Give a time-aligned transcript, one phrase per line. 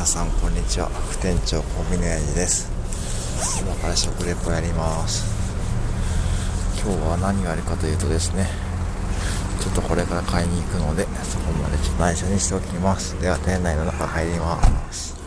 [0.00, 0.88] 皆さんこんにちは。
[0.88, 2.72] 副店長コンビニ親父です。
[3.60, 5.28] 今から食レポやります。
[6.82, 8.48] 今日は何があるかというとですね
[9.60, 13.20] ちょっとこれから買いに行くのでそこまでちょっと内緒にしておきます。
[13.20, 15.19] では店内の中入ります。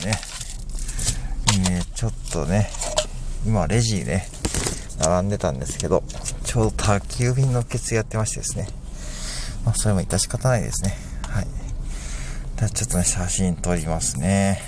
[0.00, 0.12] はいではですね
[1.70, 2.70] えー、ちょっとね
[3.46, 4.28] 今レジね
[4.98, 6.02] 並んでたんですけど
[6.44, 8.68] ちょうど宅急便の受付やってましてですね
[9.68, 10.96] まあ、それも致し方ないですね。
[11.28, 11.46] はい。
[12.56, 14.62] じゃちょっとね、写真撮りますね。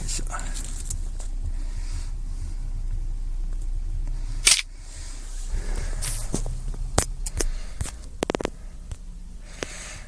[0.00, 0.24] よいしょ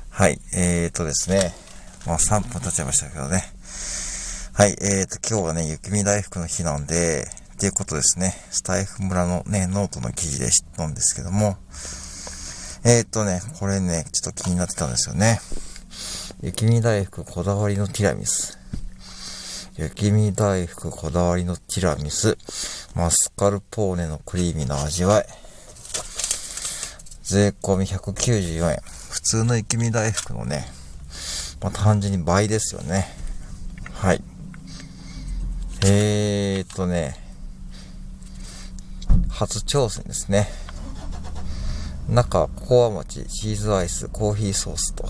[0.08, 1.54] はい、えーとですね。
[2.06, 3.44] まあ3分経っちゃいましたけどね。
[4.54, 11.56] はい、えーと、今日はね、雪見大福の日なんで、っていうことですね、スタエフ村のね、ノートの記事で知ったんですけども、
[12.84, 15.40] えーとね、これね、ちょっと気になってたんですよね。
[16.42, 18.58] 雪見大福こだわりのティラミス。
[19.76, 22.36] 雪見大福こだわりのティラミス。
[22.96, 25.26] マスカルポーネのクリーミーな味わい。
[27.22, 28.98] 税込み194円。
[29.10, 30.68] 普通の雪見大福のね、
[31.60, 33.08] まあ、単純に倍ですよね。
[33.92, 34.22] はい。
[35.84, 37.16] えーっとね、
[39.28, 40.48] 初挑戦ですね。
[42.08, 45.08] 中、ココア餅、チーズアイス、コーヒーソースと。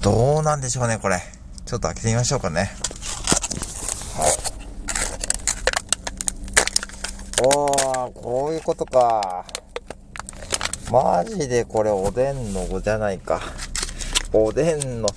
[0.00, 1.22] どうなんでしょうね、これ。
[1.64, 2.70] ちょっと開けてみましょうかね。
[7.44, 9.44] おー、こういうことか。
[10.90, 13.40] マジでこれおでんの具じゃないか。
[14.34, 15.08] おでんの、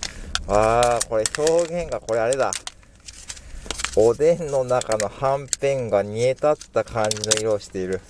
[0.47, 2.51] あー、これ表現がこれあれだ。
[3.95, 8.01] おでんの中のはんぺんが煮え立った感じの色をしている。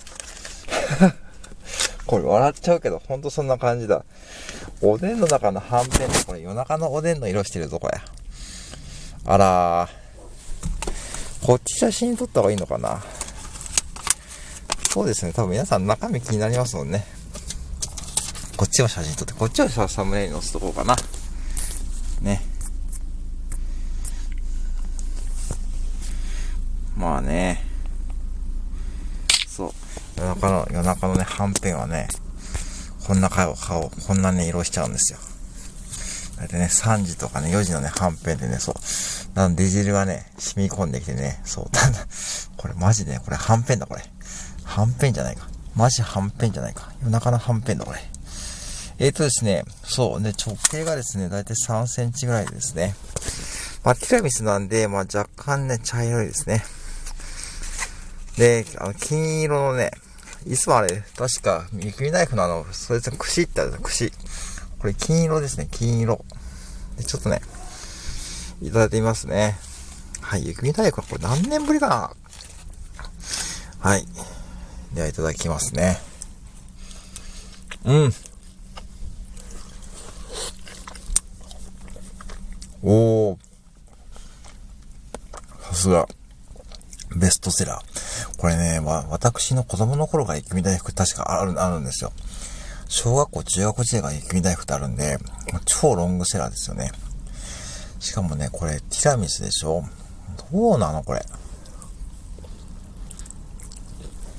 [2.06, 4.04] これ笑っちゃうけど、ほんとそんな感じだ。
[4.80, 8.00] おでんの中のはんぺんってこれ夜中のおでんの色してるぞ、これ。
[9.24, 11.46] あらー。
[11.46, 13.00] こっち写真撮った方がいいのかな
[14.90, 15.32] そうですね。
[15.32, 17.15] 多分皆さん中身気になりますもんね。
[18.56, 20.96] こっちを写真撮って、こっちをサムネに載せとこうかな。
[22.22, 22.42] ね。
[26.96, 27.62] まあね。
[29.46, 29.70] そう。
[30.16, 32.08] 夜中の、夜中のね、はんぺんはね、
[33.06, 35.18] こんな顔、顔、こんなね、色しちゃうんですよ。
[36.38, 38.74] だいたいね、3時とかね、4時のね、はんぺんでね、そう。
[39.34, 41.70] なんで、汁がね、染み込んできてね、そう。
[41.70, 42.06] ただ、
[42.56, 44.02] これマジでね、これはんぺんだ、これ。
[44.64, 45.46] はんぺんじゃないか。
[45.74, 46.90] マジはんぺんじゃないか。
[47.02, 48.00] 夜中のはんぺんだ、これ。
[48.98, 52.94] えーとですね、そう、ね、直径がですね、だいたい3センチぐらいですね。
[53.84, 56.64] まあ、ティラミスなんで、まあ、若干ね、茶色いですね。
[58.38, 59.90] で、あの、金色のね、
[60.46, 64.10] いつもあれ、確か、雪見ナイフのあの、それと串ってある串。
[64.78, 66.24] これ金色ですね、金色。
[66.96, 67.42] で、ちょっとね、
[68.62, 69.58] いただいてみますね。
[70.22, 72.10] はい、雪見ナイフはこれ何年ぶりかな
[73.78, 74.06] はい。
[74.94, 75.98] では、いただきますね。
[77.84, 78.12] うん。
[82.88, 83.36] おー。
[85.60, 86.06] さすが。
[87.16, 88.38] ベストセラー。
[88.38, 92.12] これね、まあ、私の子供の頃が雪見大福確かある、あるんですよ。
[92.86, 95.18] 小学校、中学校時代が雪見大福ってあるんで、
[95.64, 96.92] 超ロングセラーですよね。
[97.98, 99.82] しかもね、これ、ティラミスでしょ
[100.52, 101.26] どうなのこれ。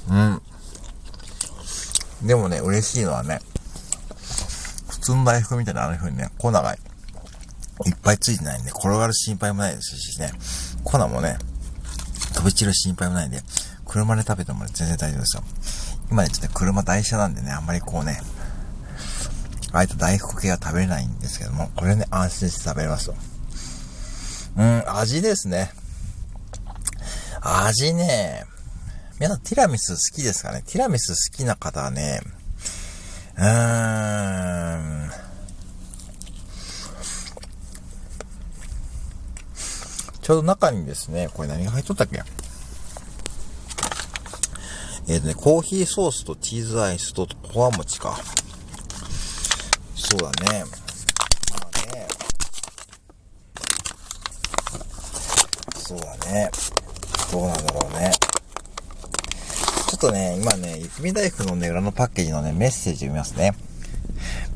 [0.09, 0.41] うん。
[2.25, 3.41] でもね、嬉しいのはね、
[4.88, 6.77] 普通の大福みたいなああいう風にね、粉が
[7.85, 10.31] いっぱいついてないんで、転がる心配もないですしね、
[10.83, 11.38] 粉もね、
[12.33, 13.41] 飛び散る心配もないんで、
[13.85, 15.44] 車で食べても全然大丈夫ですよ。
[16.12, 18.21] 今ね、ちょっと、車台車なんでね、あんまりこうね、
[19.74, 23.15] ああいった大福系は食べれないんですけども、これね、安心して食べれますよ。
[24.57, 25.71] うん、味ですね。
[27.41, 28.45] 味ね、
[29.19, 30.63] 皆さんティラミス好きですかね？
[30.65, 32.21] ティラミス好きな方はね、
[33.38, 33.45] うーん、
[40.27, 42.21] ちょうど中にですね、これ何が入っとったっけ？
[45.07, 48.19] えっ、ー、とね、コーヒーソースとチーズアイスとコア餅か。
[49.95, 50.65] そうだね。
[51.50, 52.07] まあね。
[55.77, 56.51] そうだね。
[57.31, 58.12] どうなんだろうね。
[59.89, 63.53] ちょっとね、今ね、雪見大福のね、裏のパッケージのね、メッセージを見ますね。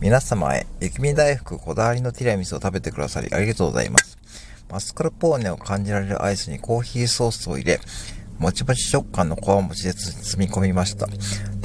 [0.01, 4.17] 皆様へ、雪見大福こだわりのティラミスを食べてくださりありがとうございます。
[4.71, 7.81] マスカルポーネを感じられるアイスにコーヒーソースを入れ、
[8.39, 11.07] もちもち食感のコア餅で包み込みました。
[11.07, 11.13] テ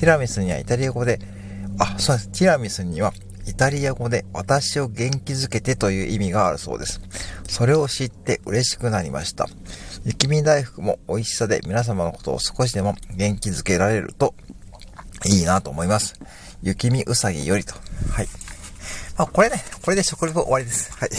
[0.01, 1.21] ィラミスにはイタリア語で、
[1.79, 2.29] あ、そうです。
[2.31, 3.13] ティラミスには
[3.47, 7.01] イタリア語で私を元気づけてという意味があるそうです。
[7.49, 9.47] それを知って嬉しくなりました。
[10.05, 14.35] 雪見大福も美味しさで皆様のことを少しでも元気づけられると
[15.25, 16.15] いいなと思います。
[16.63, 17.75] 雪見うさぎよりと。
[18.11, 18.29] はい。
[19.17, 20.93] まあ、これね、これで食レポ終わりです。
[20.93, 21.11] はい。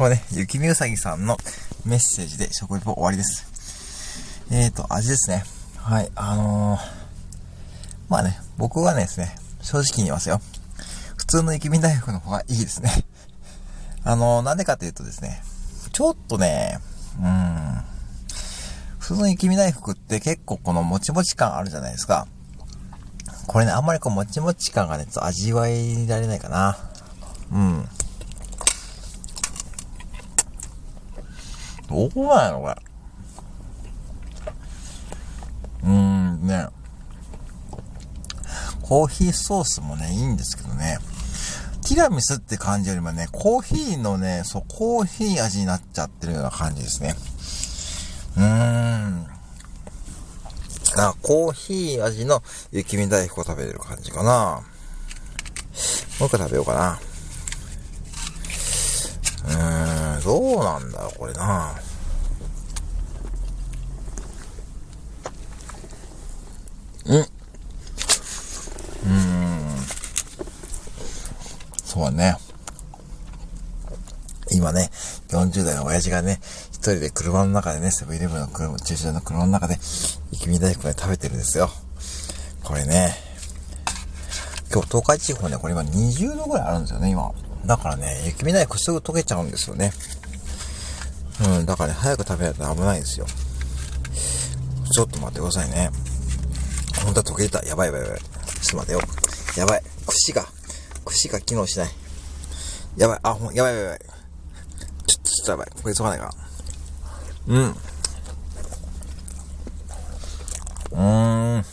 [0.00, 1.36] これね、雪見うさぎさんの
[1.84, 4.46] メッセージで食レポ終わりです。
[4.50, 5.44] えーと、味ですね。
[5.76, 6.80] はい、あのー、
[8.08, 10.40] まあね、僕はねですね、正直に言いますよ。
[11.18, 13.04] 普通の雪見大福の方がいいですね。
[14.02, 15.42] あのー、なんでかというとですね、
[15.92, 16.78] ちょっとね、
[17.20, 17.84] うーん、
[19.00, 22.26] 普通の雪見大福って結構このもちもち感あるじゃないですか。
[23.46, 26.78] これね、あんまりこうもちもち感がね、ちょっと味わいられないかな。
[27.52, 27.88] うん。
[31.90, 32.76] どこなんやろ、これ？
[35.82, 36.68] うーん、ね。
[38.82, 40.98] コーヒーソースもね、いいんですけどね。
[41.82, 47.16] ティラミスって感じよりもね、コーヒーのね、そう、コーヒー味になっちゃってるような感じですね。
[48.36, 49.26] うーん。
[50.96, 54.62] あ、コーヒー味の雪見大福を食べれる感じかな。
[56.20, 57.00] もう一回食べようかな。
[59.46, 59.89] うーん、
[60.20, 61.74] どうなんだろう、これな。
[67.06, 67.16] うん。
[67.16, 69.86] うーん。
[71.84, 72.36] そうね。
[74.52, 74.90] 今ね、
[75.28, 79.78] 40代の親父がね、一人で車の中でね、セブンイレブンの車、駐車場の車の中で、
[80.32, 81.70] 雪見大福ね、食べてるんですよ。
[82.64, 83.14] これね、
[84.72, 87.32] 今日東海地方ね、これ今20度ぐらいあるんですよね、今。
[87.66, 89.92] だからね、雪見大福すぐ溶けちゃうんですよね。
[91.42, 93.26] うん、だからね、早く食べないと危ないですよ。
[94.92, 95.90] ちょっと待ってくださいね。
[97.04, 97.64] 本当は溶けた。
[97.64, 98.20] やばいやばいやばい。
[98.20, 99.00] ちょっと待ってよ。
[99.56, 99.82] やばい。
[100.06, 100.46] 串が、
[101.04, 101.90] 串が機能しない。
[102.96, 103.20] やばい。
[103.22, 103.98] あ、ほん、やばいやばいやばい。
[105.06, 105.68] ちょっと、ちょっとやばい。
[105.82, 106.34] これ急がないか。
[107.46, 107.76] うん。
[110.92, 111.64] うん。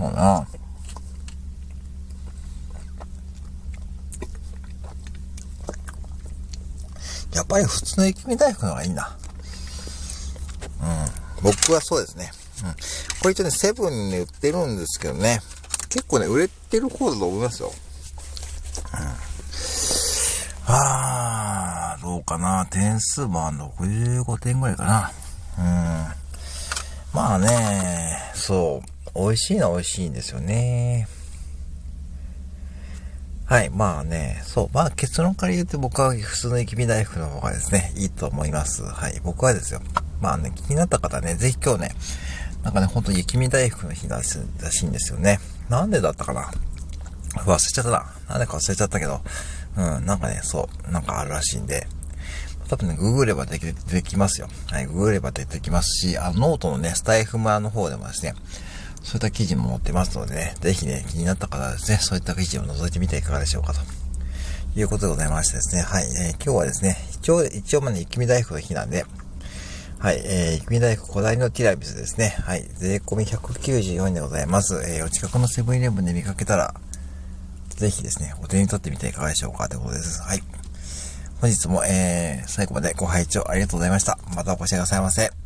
[0.00, 0.46] そうな。
[7.34, 9.16] やっぱり普通の雪見大福の方がいいな。
[10.82, 11.42] うん。
[11.42, 12.32] 僕はそうですね。
[12.64, 12.72] うん。
[12.72, 12.76] こ
[13.26, 15.40] れ一応ね、セブンで売ってるんですけどね。
[15.88, 17.72] 結構ね、売れてる方だと思いますよ。
[18.92, 19.30] うん。
[20.72, 22.66] あー、どうかな。
[22.66, 23.40] 点数も
[23.78, 25.12] 65点ぐらいかな。
[25.58, 25.64] うん。
[27.12, 28.82] まあね、そ
[29.14, 29.20] う。
[29.20, 31.08] 美味しいのは美味しいんですよね。
[33.50, 33.70] はい。
[33.70, 34.70] まあね、そう。
[34.72, 38.84] まあ結論から言うと僕は普通の雪見大福の方がですね、いいと思います。
[38.84, 39.20] はい。
[39.24, 39.80] 僕はですよ。
[40.20, 41.90] まあね、気になった方ね、ぜひ今日ね、
[42.62, 45.40] なんかね、ほんと雪見大福の日らしいんですよね。
[45.68, 46.48] なんでだったかな？
[47.44, 48.06] 忘れちゃったな。
[48.28, 49.20] なんでか忘れちゃったけど、
[49.76, 51.88] うん、なんかね、そう、なんかあるらしいんで、
[52.68, 54.46] 多分ね、ググればでき、できますよ。
[54.70, 58.34] はい、ググれば出てきますし、あのノートのね、スタエフ村の方でもですね、
[59.02, 63.80] そういった記事も載ってますのでね、ぜひね、気になった方はですね、そういった記事を覗いてみてはいかがでしょうかと。
[64.76, 69.04] いうことでございましてですね、はい、えー、今日はですね、一応、一応まね、雪見大福の日なんで、
[69.98, 72.36] はい、えー、雪見大福小鯛のティラミスですね。
[72.46, 74.76] はい、税込み194円でございます。
[74.86, 76.74] えー、お近くのセブンイレブンで見かけたら、
[77.70, 80.22] ぜひですね、お手に取ってみていかがでしょうかということです。
[80.22, 80.42] はい。
[81.40, 84.18] 本日も、えー、最後までご拝聴ありがとうございました。
[84.36, 85.39] またお越しくださいませ。